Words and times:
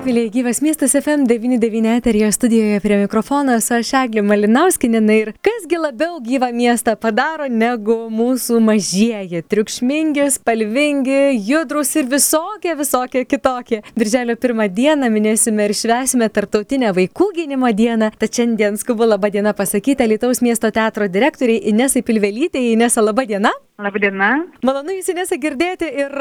Taip, 0.00 0.06
mėlyje, 0.08 0.30
gyvas 0.32 0.58
miestas 0.64 0.94
FM99 0.96 1.90
eterija 1.98 2.30
studijoje 2.32 2.78
prie 2.80 2.96
mikrofono 3.02 3.52
esu 3.58 3.74
aš 3.76 3.90
Eglė 3.98 4.22
Malinauskinė 4.24 5.02
ir 5.12 5.30
kasgi 5.44 5.76
labiau 5.76 6.14
gyvą 6.24 6.48
miestą 6.56 6.94
padaro 6.96 7.50
negu 7.52 7.98
mūsų 8.08 8.62
mažieji, 8.64 9.42
triukšmingi, 9.52 10.24
spalvingi, 10.38 11.36
judrus 11.44 11.92
ir 12.00 12.08
visokie, 12.08 12.72
visokie 12.80 13.26
kitokie. 13.28 13.82
Birželio 13.92 14.40
pirmą 14.40 14.70
dieną 14.72 15.12
minėsime 15.12 15.68
ir 15.68 15.76
švesime 15.76 16.32
Tartautinę 16.32 16.94
vaikų 16.96 17.32
gynimo 17.36 17.68
dieną, 17.68 18.14
tad 18.16 18.32
šiandien 18.32 18.80
skubu 18.80 19.04
labą 19.04 19.28
dieną 19.36 19.52
pasakyti 19.52 20.08
Lietuvos 20.08 20.40
miesto 20.40 20.72
teatro 20.72 21.12
direktoriai 21.12 21.60
Inesai 21.74 22.00
Pilvelytė. 22.00 22.70
Inesa, 22.72 23.04
labą 23.04 23.28
dieną. 23.28 23.52
Labadiena. 23.80 24.44
Malonu 24.66 24.92
jūs 24.92 25.08
Inesa 25.12 25.38
girdėti 25.40 25.86
ir 26.02 26.12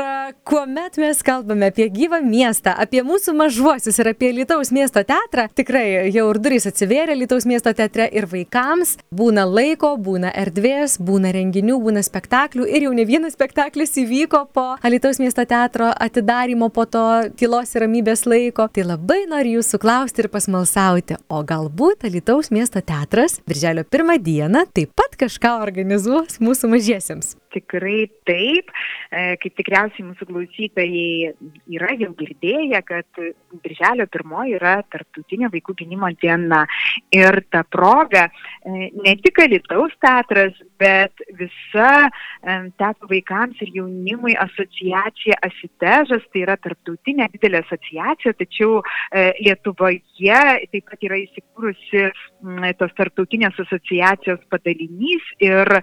kuomet 0.48 0.96
mes 1.02 1.20
kalbame 1.26 1.68
apie 1.70 1.90
gyvą 1.92 2.22
miestą, 2.24 2.72
apie 2.72 3.02
mūsų 3.04 3.34
mažuosius 3.36 4.00
ir 4.00 4.10
apie 4.14 4.30
Lietuvos 4.38 4.72
miesto 4.76 5.04
teatrą, 5.04 5.50
tikrai 5.58 6.08
jau 6.14 6.28
ir 6.32 6.40
durys 6.40 6.70
atsivėrė 6.70 7.18
Lietuvos 7.20 7.48
miesto 7.50 7.74
teatre 7.76 8.08
ir 8.16 8.30
vaikams, 8.32 8.96
būna 9.12 9.44
laiko, 9.50 9.92
būna 10.00 10.32
erdvės, 10.40 10.96
būna 11.04 11.34
renginių, 11.36 11.82
būna 11.84 12.04
spektaklių 12.06 12.68
ir 12.70 12.88
jau 12.88 12.94
ne 12.96 13.06
vienas 13.10 13.36
spektaklis 13.36 13.98
įvyko 14.06 14.46
po 14.56 14.68
Lietuvos 14.88 15.20
miesto 15.20 15.44
teatro 15.50 15.92
atidarimo, 15.92 16.72
po 16.72 16.88
to 16.88 17.04
tylos 17.40 17.76
ir 17.76 17.86
ramybės 17.86 18.24
laiko. 18.30 18.70
Tai 18.72 18.88
labai 18.94 19.26
noriu 19.28 19.58
jūsų 19.60 19.82
klausti 19.84 20.24
ir 20.24 20.32
pasmalsauti, 20.32 21.20
o 21.28 21.44
galbūt 21.44 22.08
Lietuvos 22.08 22.54
miesto 22.56 22.80
teatras 22.80 23.42
Birželio 23.50 23.84
pirmą 23.84 24.16
dieną 24.24 24.64
taip 24.72 24.96
pat 24.96 25.20
kažką 25.20 25.58
organizuos 25.68 26.40
mūsų 26.40 26.72
mažiesiems. 26.78 27.36
Tikrai 27.50 28.04
taip, 28.30 28.70
kaip 29.10 29.56
tikriausiai 29.58 30.06
mūsų 30.06 30.28
klausytojai 30.30 31.34
yra 31.74 31.96
jau 31.98 32.12
girdėję, 32.20 32.82
kad 32.86 33.22
Birželio 33.64 34.06
pirmoji 34.12 34.58
yra 34.60 34.76
tarptautinė 34.92 35.50
vaikų 35.54 35.76
gynimo 35.82 36.12
diena. 36.22 36.66
Ir 37.16 37.42
ta 37.50 37.64
proga 37.66 38.28
ne 38.66 39.16
tik 39.24 39.42
Alitaus 39.42 39.96
teatras, 40.04 40.54
bet 40.78 41.26
visa 41.40 42.10
teatro 42.78 43.10
vaikams 43.10 43.58
ir 43.66 43.74
jaunimui 43.80 44.36
asociacija 44.38 45.40
Asitežas, 45.50 46.26
tai 46.30 46.44
yra 46.46 46.58
tarptautinė 46.62 47.32
didelė 47.34 47.64
asociacija, 47.66 48.36
tačiau 48.38 48.84
Lietuvoje 49.42 50.38
taip 50.70 50.86
pat 50.86 51.08
yra 51.08 51.18
įsikūrusi 51.24 52.06
tos 52.80 52.94
tarptautinės 52.98 53.58
asociacijos 53.66 54.42
padalinys 54.54 55.26
ir, 55.44 55.74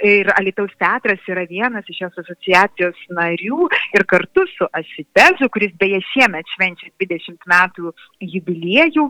ir 0.00 0.32
Alitaus 0.38 0.69
teatras 0.80 1.24
yra 1.30 1.44
vienas 1.50 1.88
iš 1.90 2.02
šios 2.02 2.20
asociacijos 2.22 2.98
narių 3.16 3.68
ir 3.96 4.04
kartu 4.10 4.46
su 4.52 4.68
Asitezu, 4.80 5.50
kuris 5.52 5.74
beje 5.80 6.00
šiemet 6.12 6.48
švenčia 6.54 6.90
20 7.02 7.48
metų 7.50 7.92
jubiliejų, 8.36 9.06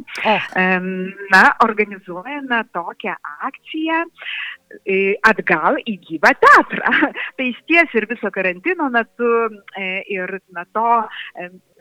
na, 1.35 1.45
organizuojame 1.67 2.63
tokią 2.75 3.17
akciją 3.51 4.05
atgal 5.27 5.81
į 5.83 5.97
gyvą 6.07 6.33
teatrą. 6.45 6.93
Tai 7.37 7.49
iš 7.49 7.59
ties 7.69 7.97
ir 7.99 8.07
viso 8.11 8.31
karantino 8.35 8.91
metu 8.93 9.33
ir 10.11 10.39
na 10.55 10.67
to 10.75 10.89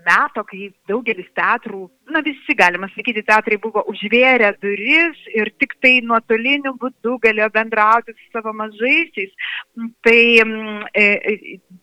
meto, 0.06 0.44
kai 0.48 0.70
daugelis 0.90 1.30
teatrų, 1.38 1.88
na 2.10 2.22
visi, 2.26 2.56
galima 2.58 2.90
sakyti, 2.94 3.24
teatrai 3.28 3.60
buvo 3.62 3.84
užvėrę 3.92 4.52
duris 4.64 5.20
ir 5.36 5.52
tik 5.62 5.76
tai 5.84 6.00
nuotoliniu 6.06 6.74
būdu 6.82 7.18
galėjo 7.24 7.50
bendrauti 7.54 8.16
su 8.16 8.32
savo 8.34 8.54
mažaisiais. 8.58 9.34
Tai 10.06 10.22
e, 10.98 11.06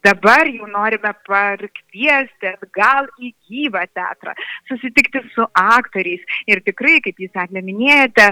dabar 0.04 0.50
jau 0.50 0.68
norime 0.70 1.12
parkviesti 1.28 2.50
atgal 2.52 3.10
į 3.22 3.32
gyvą 3.46 3.84
teatrą, 3.94 4.34
susitikti 4.70 5.22
su 5.34 5.46
aktoriais. 5.60 6.24
Ir 6.50 6.62
tikrai, 6.66 6.98
kaip 7.04 7.22
jūs 7.22 7.38
atlė 7.38 7.62
minėjote, 7.66 8.28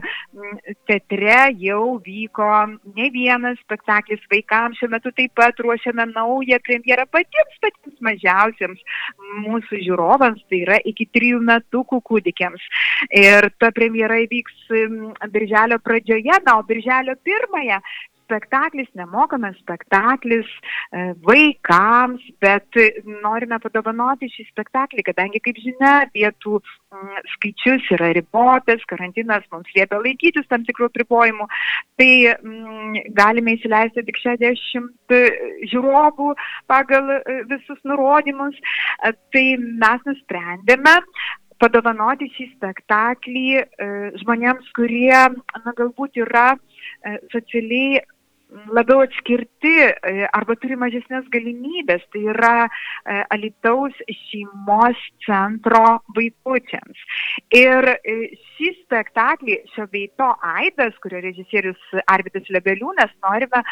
teatre 0.90 1.38
jau 1.62 1.96
vyko 2.04 2.50
ne 2.96 3.10
vienas 3.14 3.60
spektaklis 3.64 4.22
vaikams, 4.32 4.80
šiuo 4.80 4.90
metu 4.96 5.14
taip 5.14 5.34
pat 5.38 5.58
ruošiame 5.62 6.08
naują 6.12 6.58
premjerą 6.66 7.06
patiems 7.14 7.60
patiems 7.62 8.00
mažiausiems 8.08 8.82
mūsų 9.44 9.73
mūsų 9.74 9.84
žiūrovams, 9.84 10.42
tai 10.48 10.62
yra 10.62 10.78
iki 10.84 11.06
trijų 11.12 11.40
metukų 11.42 12.00
kūdikiams. 12.06 12.62
Ir 13.10 13.50
ta 13.58 13.70
premjera 13.72 14.20
įvyks 14.24 14.70
birželio 15.32 15.78
pradžioje, 15.82 16.42
na, 16.46 16.58
o 16.58 16.62
birželio 16.62 17.14
pirmąją 17.24 17.80
spektaklis, 18.24 18.88
nemokamas 18.94 19.56
spektaklis 19.60 20.46
vaikams, 21.26 22.22
bet 22.42 22.78
norime 23.24 23.58
padovanoti 23.62 24.28
šį 24.30 24.46
spektaklį, 24.50 25.04
kadangi, 25.06 25.40
kaip 25.44 25.58
žinia, 25.62 25.94
vietų 26.14 26.60
skaičius 27.34 27.88
yra 27.96 28.12
ribotas, 28.14 28.84
karantinas 28.90 29.46
mums 29.52 29.70
liepia 29.74 29.98
laikytis 30.02 30.46
tam 30.50 30.66
tikrų 30.66 30.90
pribojimų, 30.94 31.48
tai 31.98 32.10
m, 32.34 32.98
galime 33.16 33.56
įsileisti 33.56 34.04
tik 34.06 34.20
60 34.22 35.16
žiūrovų 35.72 36.34
pagal 36.70 37.16
visus 37.50 37.80
nurodymus. 37.88 38.58
Tai 39.34 39.46
mes 39.58 40.04
nusprendėme 40.06 40.98
padovanoti 41.62 42.28
šį 42.34 42.48
spektaklį 42.54 43.46
e, 43.56 43.64
žmonėms, 44.22 44.70
kurie, 44.76 45.14
na, 45.64 45.74
galbūt 45.78 46.18
yra 46.20 46.54
e, 46.54 47.16
socialiai 47.32 48.02
labiau 48.74 49.02
atskirti 49.04 49.72
arba 50.36 50.56
turi 50.62 50.76
mažesnės 50.78 51.26
galimybės, 51.34 52.04
tai 52.12 52.24
yra 52.32 52.68
Alitaus 53.34 53.96
šeimos 54.28 55.00
centro 55.26 55.98
vaikučiams. 56.16 57.06
Ir 57.54 57.90
šį 58.04 58.70
spektaklį 58.82 59.58
šio 59.74 59.88
veito 59.92 60.30
Aidas, 60.54 60.94
kurio 61.02 61.22
režisierius 61.24 61.80
Arvidas 62.06 62.46
Lebeliūnas, 62.54 63.12
norime 63.26 63.64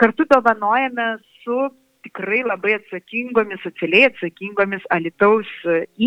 kartu 0.00 0.28
dovanojame 0.30 1.12
su 1.42 1.68
tikrai 2.06 2.42
labai 2.46 2.76
atsakingomis, 2.78 3.60
socialiai 3.64 4.08
atsakingomis 4.08 4.86
Alitaus 4.94 5.48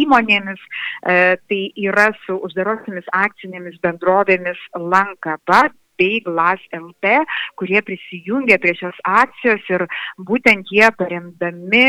įmonėmis. 0.01 0.61
E, 0.61 1.15
tai 1.49 1.61
yra 1.83 2.09
su 2.25 2.37
uždarosiamis 2.47 3.09
akcinėmis 3.21 3.79
bendrovėmis 3.83 4.61
Lankaba 4.77 5.67
bei 6.01 6.19
Glas 6.25 6.65
LT, 6.73 7.13
kurie 7.61 7.85
prisijungė 7.85 8.57
prie 8.63 8.73
šios 8.81 8.97
akcijos 9.05 9.69
ir 9.69 9.85
būtent 10.25 10.73
jie 10.73 10.89
paremdami 10.97 11.85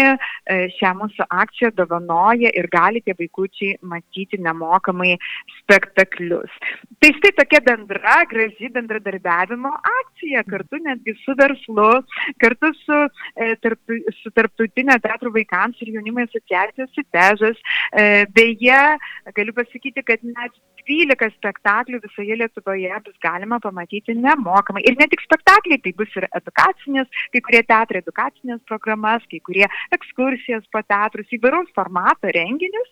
šią 0.77 0.93
mūsų 1.00 1.27
akciją 1.33 1.73
dovanoja 1.78 2.53
ir 2.59 2.69
gali 2.72 3.01
tie 3.05 3.15
vaikučiai 3.19 3.78
matyti 3.89 4.41
nemokamai 4.43 5.17
spektaklius. 5.61 6.53
Tai 7.01 7.11
štai 7.19 7.33
tokia 7.39 7.61
bendra, 7.65 8.19
graži 8.31 8.71
bendradarbiavimo 8.75 9.72
akcija, 9.93 10.45
kartu 10.51 10.81
netgi 10.84 11.15
su 11.22 11.34
verslu, 11.39 11.89
kartu 12.43 12.72
su, 12.83 12.99
e, 13.37 13.55
tarp, 13.65 13.97
su 14.21 14.33
tarptautinė 14.37 14.99
teatrų 15.05 15.34
vaikams 15.39 15.81
ir 15.83 15.95
jaunimo 15.97 16.25
asociacija 16.27 16.89
Sitežas. 16.93 17.59
E, 17.93 18.27
beje, 18.37 18.83
galiu 19.37 19.56
pasakyti, 19.56 20.05
kad 20.06 20.22
net 20.27 20.59
12 20.88 21.31
spektaklių 21.37 22.00
visoje 22.03 22.37
Lietuvoje 22.38 22.91
bus 23.06 23.16
galima 23.22 23.59
pamatyti 23.62 24.15
nemokamai. 24.19 24.82
Ir 24.88 24.97
ne 24.98 25.06
tik 25.10 25.22
spektakliai, 25.25 25.81
tai 25.84 25.93
bus 25.98 26.12
ir 26.19 26.26
edukacinės, 26.31 27.10
kai 27.34 27.43
kurie 27.44 27.62
teatrai 27.69 28.03
edukacinės 28.03 28.62
programas, 28.69 29.25
kai 29.31 29.41
kurie 29.47 29.66
ekskursijas 29.94 30.66
po 30.72 30.82
teatrus, 30.87 31.31
įvairaus 31.37 31.71
formato 31.76 32.31
renginius, 32.34 32.91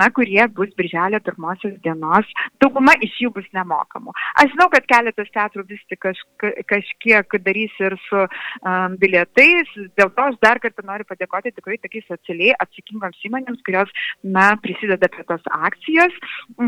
na, 0.00 0.10
kurie 0.14 0.40
bus 0.56 0.72
birželio 0.78 1.20
pirmosios 1.24 1.76
dienos. 1.84 2.28
Dauguma 2.62 2.96
iš 3.04 3.14
jų 3.22 3.32
bus 3.38 3.46
nemokamų. 3.56 4.14
Aš 4.42 4.52
žinau, 4.54 4.68
kad 4.74 4.88
keletas 4.90 5.30
teatrų 5.34 5.66
vis 5.70 5.84
tik 5.90 6.02
kaž, 6.04 6.22
kažkiek 6.68 7.38
darys 7.44 7.74
ir 7.82 7.96
su 8.08 8.24
um, 8.24 8.98
bilietais, 9.00 9.70
dėl 9.98 10.12
to 10.14 10.26
aš 10.30 10.38
dar 10.44 10.60
kartą 10.62 10.84
noriu 10.86 11.06
padėkoti 11.08 11.54
tikrai 11.56 11.78
tokiai 11.82 12.04
socialiai 12.06 12.56
atsakingoms 12.64 13.22
įmonėms, 13.28 13.62
kurios, 13.66 13.92
na, 14.22 14.50
prisideda 14.62 15.10
prie 15.12 15.26
tos 15.28 15.44
akcijos. 15.68 16.14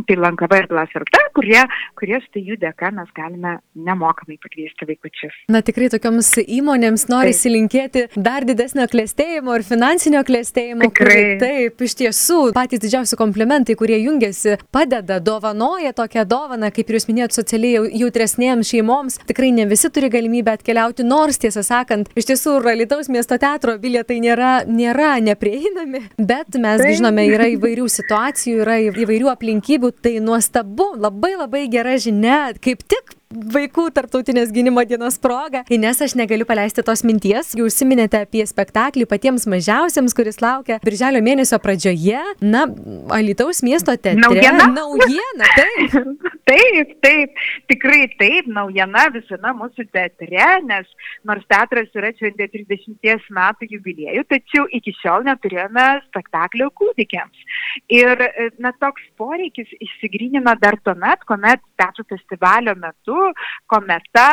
Tai 0.08 0.16
lankava 0.20 0.59
Plas 0.70 0.92
RT, 0.96 1.22
kurie, 1.36 1.62
kurie 1.98 2.20
štai 2.26 2.42
jų 2.44 2.58
dėka 2.60 2.90
mes 2.96 3.08
galime 3.16 3.56
nemokamai 3.74 4.36
pakviesti 4.42 4.88
vaikučius. 4.88 5.36
Na 5.52 5.62
tikrai 5.64 5.88
tokioms 5.92 6.32
įmonėms 6.44 7.06
nori 7.10 7.32
įsilinkėti 7.34 8.06
dar 8.16 8.44
didesnio 8.48 8.86
klėstėjimo 8.90 9.56
ir 9.56 9.64
finansinio 9.66 10.22
klėstėjimo. 10.26 10.88
Tikrai. 10.90 11.16
Kuri, 11.16 11.38
taip, 11.40 11.84
iš 11.86 11.96
tiesų, 12.00 12.40
patys 12.56 12.82
didžiausi 12.82 13.18
komplimentai, 13.20 13.76
kurie 13.78 13.98
jungiasi, 14.02 14.56
padeda, 14.74 15.20
dovanoja 15.24 15.94
tokią 15.96 16.26
dovaną, 16.28 16.70
kaip 16.74 16.90
jūs 16.92 17.08
minėjot, 17.08 17.36
socialiai 17.36 17.90
jautresnėms 18.00 18.70
šeimoms. 18.70 19.20
Tikrai 19.30 19.52
ne 19.56 19.66
visi 19.70 19.90
turi 19.92 20.10
galimybę 20.12 20.56
atkeliauti, 20.58 21.06
nors 21.06 21.40
tiesą 21.40 21.64
sakant, 21.66 22.10
iš 22.18 22.30
tiesų, 22.32 22.58
Ralitaus 22.64 23.10
miesto 23.12 23.38
teatro 23.40 23.76
bilietai 23.80 24.20
nėra, 24.22 24.52
nėra 24.68 25.14
neprieinami, 25.24 26.04
bet 26.18 26.58
mes 26.60 26.82
Taip. 26.82 26.98
žinome, 26.98 27.26
yra 27.30 27.48
įvairių 27.54 27.86
situacijų, 27.90 28.60
yra 28.64 28.78
įvairių 28.90 29.30
aplinkybių, 29.32 29.92
tai 30.04 30.16
nuostabu, 30.24 30.49
labai 30.54 31.36
labai 31.38 31.66
gera 31.70 31.96
žinia, 32.00 32.52
kaip 32.60 32.82
tik 32.88 33.16
Vaikų 33.30 33.92
tarptautinės 33.94 34.50
gynimo 34.50 34.82
dienos 34.82 35.14
proga. 35.22 35.60
Ines, 35.70 36.00
aš 36.02 36.16
negaliu 36.18 36.42
paleisti 36.48 36.82
tos 36.82 37.04
minties. 37.06 37.52
Jūs 37.54 37.76
užsiminėte 37.76 38.24
apie 38.24 38.42
spektaklį 38.42 39.06
patiems 39.06 39.46
mažiausiams, 39.46 40.16
kuris 40.18 40.40
laukia 40.42 40.80
birželio 40.82 41.22
mėnesio 41.22 41.60
pradžioje. 41.62 42.24
Na, 42.42 42.64
Alitaus 43.14 43.62
miesto 43.62 43.94
teatre. 43.94 44.18
Naujiena. 44.18 44.66
Naujiena, 44.74 45.54
taip. 45.54 45.94
Taip, 46.50 46.94
taip, 47.04 47.36
tikrai 47.70 48.08
taip, 48.18 48.48
naujiena 48.50 49.04
visame 49.14 49.52
mūsų 49.60 49.84
teatre, 49.94 50.46
nes 50.66 50.88
nors 51.28 51.44
teatras 51.52 51.92
yra 51.94 52.10
šventė 52.16 52.48
30 52.50 53.28
metų 53.36 53.68
jubiliejų, 53.76 54.24
tačiau 54.32 54.64
iki 54.74 54.94
šiol 54.98 55.28
neturėjome 55.28 55.84
spektaklio 56.08 56.70
kūdikiams. 56.80 57.44
Ir 57.94 58.24
na, 58.58 58.74
toks 58.82 59.04
poreikis 59.20 59.70
išsigrynino 59.78 60.56
dar 60.64 60.80
tuomet, 60.82 61.22
kuomet 61.30 61.62
teatro 61.78 62.06
festivalio 62.10 62.74
metu 62.82 63.30
kometa 63.70 64.26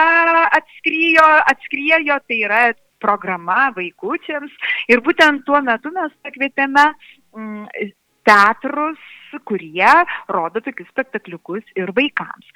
atskrijo, 0.58 1.28
atskriejo, 1.54 2.18
tai 2.26 2.42
yra 2.50 2.64
programa 3.04 3.68
vaikučiams. 3.78 4.58
Ir 4.90 5.06
būtent 5.06 5.46
tuo 5.46 5.62
metu 5.62 5.94
mes 5.94 6.18
pakvietėme 6.26 6.90
mm, 7.38 7.94
teatrus 8.28 9.06
kurie 9.48 9.94
rodo 10.32 10.62
tokius 10.64 10.90
spektakliukus 10.92 11.64
ir 11.80 11.92
vaikams. 11.98 12.48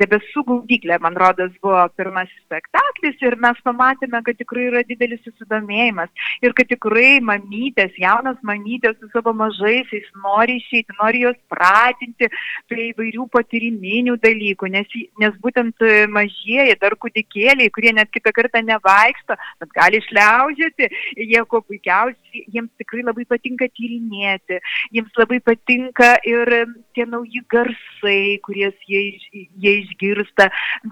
Debesų 0.00 0.44
gaudyklė, 0.48 0.98
man 1.02 1.16
rodos, 1.18 1.52
buvo 1.62 1.82
pirmasis 1.96 2.36
spektaklis 2.46 3.20
ir 3.24 3.36
mes 3.40 3.58
pamatėme, 3.64 4.22
kad 4.26 4.38
tikrai 4.38 4.68
yra 4.70 4.82
didelis 4.88 5.22
susidomėjimas 5.26 6.10
ir 6.44 6.54
kad 6.58 6.68
tikrai 6.70 7.20
mamytės, 7.24 7.94
jaunas 8.00 8.38
mamytės 8.46 8.98
su 9.00 9.08
savo 9.12 9.34
mažaisiais 9.36 10.08
nori 10.24 10.58
išeiti, 10.60 10.96
nori 11.00 11.24
juos 11.24 11.38
pratinti 11.52 12.28
prie 12.70 12.90
įvairių 12.90 13.28
patyriminių 13.32 14.18
dalykų, 14.22 14.70
nes, 14.74 14.96
nes 15.22 15.36
būtent 15.44 15.86
mažieji, 16.12 16.76
dar 16.82 16.96
kūdikėliai, 17.00 17.70
kurie 17.74 17.94
net 17.96 18.10
kitą 18.12 18.34
kartą 18.34 18.62
nevaikšto, 18.66 19.38
bet 19.62 19.74
gali 19.76 20.00
išliaužėti, 20.02 20.88
jie 21.32 21.44
ko 21.48 21.62
puikiausiai, 21.64 22.44
jiems 22.52 22.72
tikrai 22.80 23.06
labai 23.06 23.26
patinka 23.30 23.68
tyrinėti, 23.76 24.60
jiems 24.96 25.20
labai 25.20 25.40
patinka 25.44 26.01
ir 26.28 26.50
tie 26.96 27.06
nauji 27.08 27.42
garsai, 27.52 28.38
kuriuos 28.44 28.76
jie, 28.88 29.02
jie 29.32 29.72
išgirsta, 29.82 30.48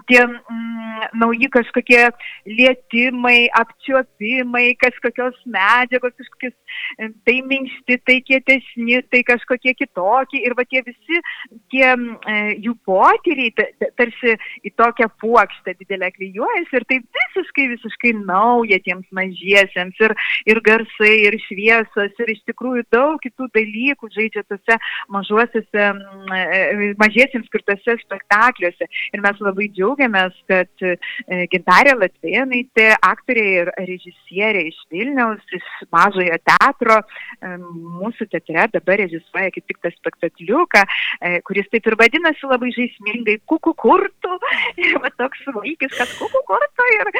tie 0.09 0.21
mm, 0.25 1.11
nauji 1.21 1.49
kažkokie 1.53 2.01
lietimai, 2.49 3.49
apčiuopimai, 3.61 4.71
kažkokios 4.81 5.37
medžiagos, 5.45 6.15
kažkokios 6.17 6.55
tai 7.25 7.37
minkšti, 7.45 7.97
tai 8.07 8.17
kietesni, 8.25 9.01
tai 9.11 9.23
kažkokie 9.27 9.73
kitokie. 9.77 10.41
Ir 10.45 10.55
va 10.57 10.65
tie 10.65 10.83
visi 10.85 11.21
tie 11.73 11.87
e, 11.91 12.37
jų 12.63 12.75
potyriai 12.87 13.51
tarsi 13.99 14.35
į 14.65 14.73
tokią 14.79 15.09
puokštę 15.21 15.75
didelę 15.79 16.11
klyjuojasi 16.15 16.77
ir 16.79 16.87
tai 16.89 16.99
visiškai, 17.19 17.67
visiškai 17.75 18.13
nauja 18.21 18.79
tiems 18.85 19.07
mažiesiems. 19.15 19.99
Ir, 20.01 20.15
ir 20.49 20.61
garsai, 20.65 21.13
ir 21.27 21.37
šviesos, 21.47 22.15
ir 22.23 22.33
iš 22.35 22.43
tikrųjų 22.49 22.85
daug 22.93 23.19
kitų 23.23 23.49
dalykų 23.55 24.11
žaidžia 24.15 24.45
tose 24.49 24.77
mažuosiuose, 25.11 25.87
mažiesiems 27.01 27.47
skirtose 27.49 27.97
spektakliuose. 28.03 28.87
Ir 29.15 29.23
mes 29.23 29.41
labai 29.43 29.67
džiaugiamės, 29.73 30.37
kad 30.49 30.85
Gintarė 31.51 31.95
Latvėnaitė, 31.99 32.87
aktorė 33.01 33.45
ir 33.61 33.71
režisierė 33.79 34.65
iš 34.69 34.79
Vilniaus, 34.93 35.41
iš 35.55 35.67
mažojo 35.93 36.37
teatro, 36.47 36.99
mūsų 38.01 38.27
teatre 38.31 38.67
dabar 38.75 39.01
režisuoja 39.03 39.53
kaip 39.55 39.67
tik 39.67 39.81
tą 39.83 39.91
spektakliuką, 39.95 40.83
kuris 41.47 41.69
taip 41.71 41.87
ir 41.89 41.97
vadinasi 41.99 42.49
labai 42.49 42.71
žaismingai 42.75 43.39
kuku 43.49 43.73
kurtų. 43.85 44.37
Va 45.03 45.11
toks 45.17 45.45
vaikiškas 45.55 46.17
kuku 46.19 46.43
kurtų. 46.49 46.89
Ir, 46.97 47.11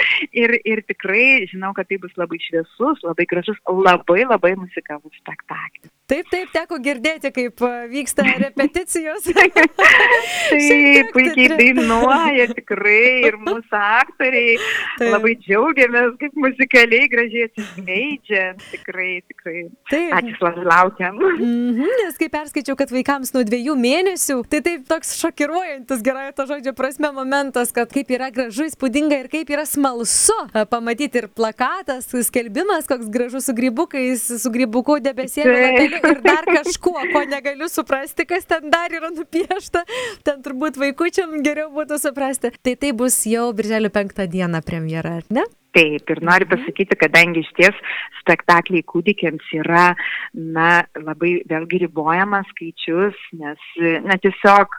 ir, 0.43 0.57
ir 0.73 0.83
tikrai 0.89 1.47
žinau, 1.51 1.73
kad 1.77 1.89
tai 1.89 1.99
bus 2.01 2.13
labai 2.19 2.41
šviesus, 2.43 3.03
labai 3.05 3.27
gražus, 3.29 3.59
labai 3.67 4.23
labai 4.25 4.55
muzikalus 4.59 5.15
spektaklis. 5.21 5.91
Taip, 6.11 6.27
taip, 6.27 6.49
teko 6.51 6.75
girdėti, 6.83 7.29
kaip 7.31 7.61
vyksta 7.91 8.25
repeticijos. 8.41 9.29
taip, 10.51 11.11
puikiai 11.15 11.55
dainuoja 11.55 12.49
tikrai 12.51 13.29
ir 13.29 13.37
mūsų 13.39 13.79
aktoriai. 13.79 14.57
Taip. 14.99 15.07
Labai 15.13 15.37
džiaugiamės, 15.39 16.17
kaip 16.19 16.35
muzikaliai 16.45 17.07
gražiai 17.11 17.47
atsiskleidžia. 17.47 18.43
Tikrai, 18.73 19.11
tikrai. 19.31 19.63
Taip. 19.91 20.17
Ačiū, 20.19 20.35
labai 20.43 20.65
laukiam. 20.67 21.21
-hmm, 21.21 21.95
nes 22.03 22.19
kai 22.19 22.29
perskaičiau, 22.33 22.75
kad 22.79 22.91
vaikams 22.91 23.31
nuo 23.35 23.45
dviejų 23.47 23.77
mėnesių, 23.79 24.37
tai 24.51 24.61
taip 24.65 24.83
toks 24.91 25.15
šokiruojantis, 25.21 26.03
gerai 26.03 26.27
to 26.35 26.45
žodžio 26.49 26.75
prasme, 26.75 27.11
momentas, 27.15 27.71
kad 27.71 27.91
kaip 27.93 28.11
yra 28.11 28.31
gražu, 28.35 28.67
įspūdinga 28.67 29.23
ir 29.23 29.31
kaip 29.31 29.49
yra 29.53 29.65
smalsu 29.69 30.35
pamatyti 30.71 31.23
ir 31.23 31.29
plakatas, 31.31 32.11
skelbimas, 32.27 32.87
koks 32.89 33.07
gražus 33.13 33.47
su 33.47 33.55
grybukais, 33.55 34.27
su 34.43 34.51
grybuku 34.51 34.99
debesėliu 34.99 36.00
ir 36.09 36.21
dar 36.25 36.47
kažkuo, 36.49 36.97
ko 37.13 37.23
negaliu 37.29 37.69
suprasti, 37.71 38.25
kas 38.29 38.47
ten 38.49 38.69
dar 38.73 38.93
yra 38.93 39.11
nupiešta. 39.13 39.85
Ten 40.27 40.43
turbūt 40.45 40.79
vaikučiam 40.81 41.37
geriau 41.45 41.71
būtų 41.73 42.01
suprasti. 42.01 42.53
Tai 42.61 42.75
tai 42.75 42.93
bus 42.97 43.21
jau 43.29 43.49
birželio 43.55 43.91
penktą 43.93 44.27
dieną 44.29 44.63
premjera, 44.65 45.19
ar 45.21 45.27
ne? 45.29 45.45
Taip, 45.71 46.09
ir 46.11 46.19
noriu 46.27 46.49
pasakyti, 46.51 46.97
kadangi 46.99 47.39
iš 47.45 47.49
ties 47.55 47.77
spektakliai 48.19 48.83
kūdikiams 48.91 49.45
yra, 49.55 49.93
na, 50.35 50.81
labai 50.99 51.37
vėlgi 51.47 51.79
ribojamas 51.85 52.49
skaičius, 52.51 53.15
nes, 53.39 53.61
na, 54.03 54.17
tiesiog 54.19 54.75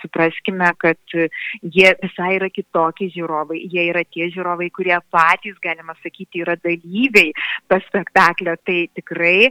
supraskime, 0.00 0.70
kad 0.80 1.16
jie 1.60 1.92
visai 2.00 2.30
yra 2.38 2.48
kitokie 2.48 3.10
žiūrovai, 3.12 3.60
jie 3.68 3.84
yra 3.90 4.06
tie 4.08 4.30
žiūrovai, 4.32 4.70
kurie 4.72 4.96
patys, 5.12 5.60
galima 5.64 5.92
sakyti, 6.00 6.40
yra 6.46 6.56
dalyviai 6.56 7.34
to 7.68 7.80
spektaklio, 7.90 8.56
tai 8.64 8.86
tikrai 8.96 9.50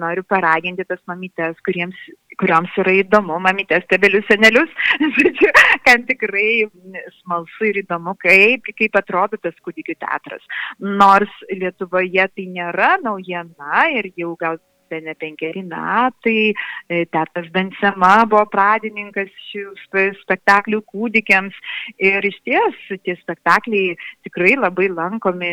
noriu 0.00 0.24
paraginti 0.24 0.88
tas 0.88 1.04
mamytes, 1.10 1.60
kuriems 1.66 2.00
kurioms 2.40 2.74
yra 2.80 2.94
įdomu, 3.02 3.36
mamytės, 3.44 3.84
tebelius, 3.90 4.26
senelius, 4.30 4.72
žodžiu, 5.18 5.50
kad 5.86 6.06
tikrai 6.08 6.64
smalsu 7.20 7.70
ir 7.70 7.82
įdomu, 7.84 8.16
kaip, 8.22 8.72
kaip 8.78 8.98
atrodo 9.00 9.40
tas 9.42 9.56
kūdikių 9.66 9.98
teatras. 10.00 10.44
Nors 10.80 11.32
Lietuvoje 11.50 12.26
tai 12.34 12.48
nėra 12.56 12.96
naujiena 13.04 13.86
ir 13.96 14.12
jau 14.16 14.34
gal 14.40 14.60
bene 14.90 15.14
penkeri 15.18 15.62
metai. 15.66 16.52
Teatras 16.90 17.48
Bensema 17.54 18.24
buvo 18.28 18.44
pradininkas 18.50 19.30
šių 19.50 19.64
spektaklių 20.24 20.82
kūdikiams. 20.90 21.56
Ir 22.02 22.24
iš 22.26 22.38
ties 22.46 22.78
tie 23.06 23.16
spektakliai 23.22 23.96
tikrai 24.26 24.56
labai 24.58 24.90
lankomi 24.92 25.52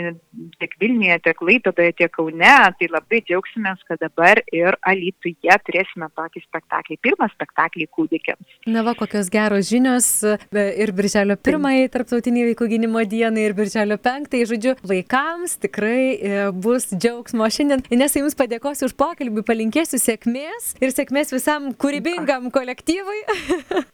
tiek 0.57 0.73
Vilniuje, 0.81 1.19
tiek 1.25 1.41
Laitodoje, 1.45 1.93
tiek 2.01 2.13
Kaune. 2.13 2.53
Tai 2.79 2.89
labai 2.93 3.21
džiaugsimės, 3.27 3.83
kad 3.87 4.01
dabar 4.03 4.41
ir 4.55 4.77
Alytuje 4.87 5.57
turėsime 5.67 6.09
tokį 6.17 6.43
spektaklį. 6.45 6.99
Pirmą 7.05 7.29
spektaklį 7.33 7.87
kūdikiams. 7.93 8.59
Na 8.69 8.83
va, 8.85 8.95
kokios 8.97 9.31
geros 9.33 9.69
žinios. 9.71 10.09
Ir 10.53 10.91
birželio 10.95 11.37
pirmąjį 11.37 11.89
tarptautinį 11.93 12.45
vaikų 12.51 12.67
gynimo 12.73 13.03
dieną, 13.07 13.41
ir 13.43 13.53
birželio 13.57 13.97
penktąjį, 14.01 14.47
žodžiu, 14.51 14.73
vaikams 14.87 15.57
tikrai 15.63 16.51
bus 16.55 16.89
džiaugsmo 16.93 17.47
šiandien. 17.53 17.83
Nes 17.97 18.15
jums 18.17 18.37
padėkosiu 18.37 18.87
už 18.89 18.95
pokalbį, 18.97 19.26
palinkėsiu 19.47 19.99
sėkmės 20.01 20.73
ir 20.83 20.93
sėkmės 20.93 21.33
visam 21.35 21.71
kūrybingam 21.73 22.49
kolektyvui. 22.53 23.19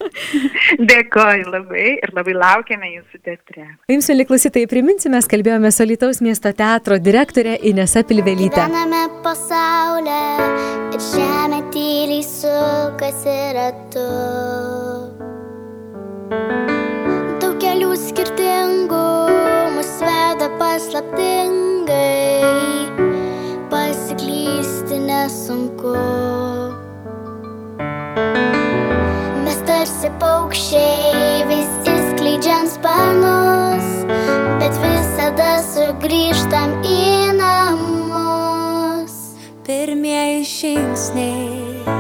Dėkoju 0.92 1.50
labai 1.54 1.88
ir 1.96 2.14
labai 2.16 2.36
laukiame 2.38 2.92
jūsų 2.94 3.22
teatre. 3.26 3.68
Jums, 3.92 4.10
mėly 4.12 4.28
klausytojai, 4.30 4.70
priminsime, 4.72 5.22
kalbėjome 5.34 5.72
su 5.74 5.88
Lietuvos 5.88 6.22
miesto 6.26 6.54
teatro 6.56 7.00
direktorė 7.02 7.58
Inesa 7.70 8.04
Pilvelytė. 8.08 8.68
Gyvename 8.68 9.04
pasaulyje 9.26 10.50
ir 10.94 11.06
žemė 11.10 11.62
tyliai 11.74 12.24
sukasi 12.28 13.38
ratu. 13.58 14.08
Daug 17.42 17.58
kelių 17.62 17.92
skirtingų 18.08 19.04
mus 19.76 19.94
veda 20.04 20.50
paslaptingai, 20.60 21.63
nesunku. 25.14 25.94
Mes 29.44 29.60
tarsi 29.68 30.10
paukščiai, 30.22 31.44
visi 31.50 31.96
skleidžiam 32.10 32.68
sparnus, 32.72 33.90
bet 34.62 34.78
visada 34.84 35.52
sugrįžtam 35.70 36.78
į 36.88 37.02
namus. 37.40 39.18
Pirmieji 39.68 40.44
žingsniai, 40.50 41.98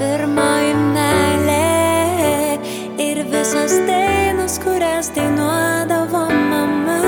pirmoji 0.00 0.74
melė 0.94 2.58
ir 3.08 3.24
visos 3.32 3.78
dainos, 3.88 4.58
kurias 4.62 5.10
dainuodavo 5.16 6.26
mama. 6.30 7.00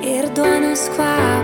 Ir 0.00 0.28
duonos 0.36 0.88
kvapas. 0.96 1.39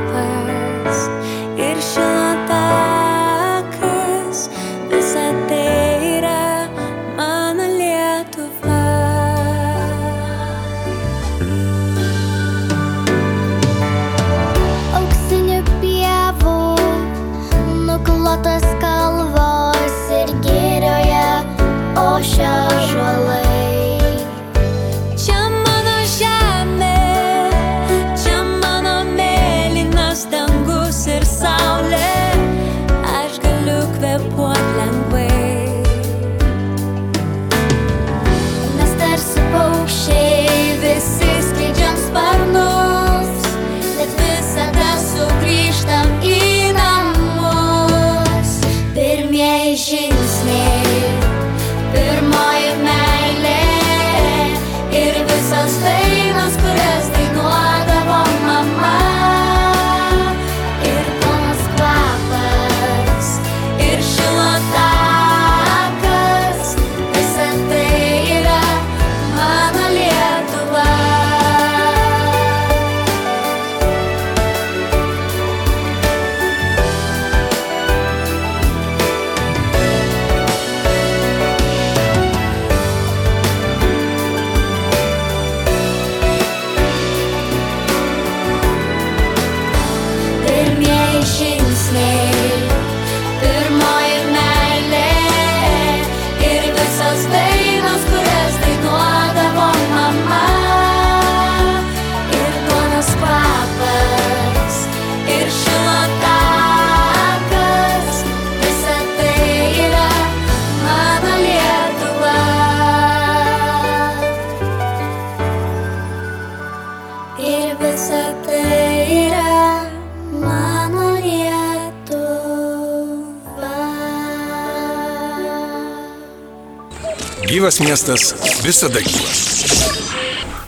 Gyvas 127.66 127.80
miestas 127.80 128.34
visada 128.62 129.00
gyvas. 129.00 129.85